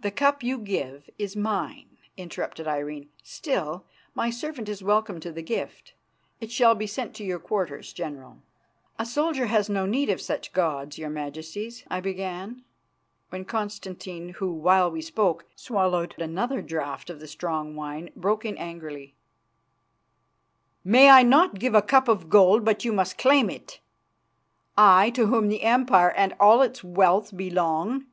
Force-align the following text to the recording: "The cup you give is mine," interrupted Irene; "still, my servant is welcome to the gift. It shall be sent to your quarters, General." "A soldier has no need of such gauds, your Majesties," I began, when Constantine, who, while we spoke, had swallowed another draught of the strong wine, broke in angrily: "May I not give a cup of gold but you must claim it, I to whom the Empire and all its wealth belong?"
"The 0.00 0.10
cup 0.10 0.42
you 0.42 0.56
give 0.56 1.10
is 1.18 1.36
mine," 1.36 1.98
interrupted 2.16 2.66
Irene; 2.66 3.10
"still, 3.22 3.84
my 4.14 4.30
servant 4.30 4.66
is 4.66 4.82
welcome 4.82 5.20
to 5.20 5.30
the 5.30 5.42
gift. 5.42 5.92
It 6.40 6.50
shall 6.50 6.74
be 6.74 6.86
sent 6.86 7.14
to 7.16 7.22
your 7.22 7.38
quarters, 7.38 7.92
General." 7.92 8.38
"A 8.98 9.04
soldier 9.04 9.44
has 9.44 9.68
no 9.68 9.84
need 9.84 10.08
of 10.08 10.22
such 10.22 10.54
gauds, 10.54 10.96
your 10.96 11.10
Majesties," 11.10 11.84
I 11.88 12.00
began, 12.00 12.64
when 13.28 13.44
Constantine, 13.44 14.30
who, 14.30 14.54
while 14.54 14.90
we 14.90 15.02
spoke, 15.02 15.42
had 15.50 15.60
swallowed 15.60 16.14
another 16.16 16.62
draught 16.62 17.10
of 17.10 17.20
the 17.20 17.28
strong 17.28 17.74
wine, 17.76 18.08
broke 18.16 18.46
in 18.46 18.56
angrily: 18.56 19.16
"May 20.82 21.10
I 21.10 21.22
not 21.22 21.58
give 21.58 21.74
a 21.74 21.82
cup 21.82 22.08
of 22.08 22.30
gold 22.30 22.64
but 22.64 22.86
you 22.86 22.92
must 22.94 23.18
claim 23.18 23.50
it, 23.50 23.80
I 24.78 25.10
to 25.10 25.26
whom 25.26 25.48
the 25.48 25.60
Empire 25.62 26.12
and 26.12 26.34
all 26.40 26.62
its 26.62 26.82
wealth 26.82 27.36
belong?" 27.36 28.06